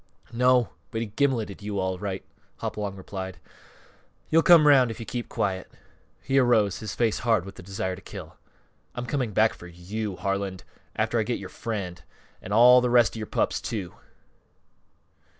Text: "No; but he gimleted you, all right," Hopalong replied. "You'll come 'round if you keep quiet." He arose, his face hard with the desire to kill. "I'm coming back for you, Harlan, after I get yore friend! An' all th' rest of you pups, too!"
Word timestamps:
"No; 0.33 0.71
but 0.89 1.01
he 1.01 1.07
gimleted 1.09 1.61
you, 1.61 1.77
all 1.77 1.99
right," 1.99 2.25
Hopalong 2.57 2.95
replied. 2.95 3.37
"You'll 4.31 4.41
come 4.41 4.65
'round 4.65 4.89
if 4.89 4.99
you 4.99 5.05
keep 5.05 5.29
quiet." 5.29 5.71
He 6.23 6.39
arose, 6.39 6.79
his 6.79 6.95
face 6.95 7.19
hard 7.19 7.45
with 7.45 7.53
the 7.53 7.61
desire 7.61 7.95
to 7.95 8.01
kill. 8.01 8.35
"I'm 8.95 9.05
coming 9.05 9.31
back 9.31 9.53
for 9.53 9.67
you, 9.67 10.15
Harlan, 10.15 10.61
after 10.95 11.19
I 11.19 11.21
get 11.21 11.37
yore 11.37 11.49
friend! 11.49 12.01
An' 12.41 12.51
all 12.51 12.81
th' 12.81 12.85
rest 12.89 13.13
of 13.15 13.19
you 13.19 13.27
pups, 13.27 13.61
too!" 13.61 13.93